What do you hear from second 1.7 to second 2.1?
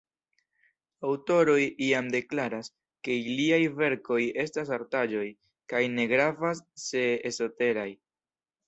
iam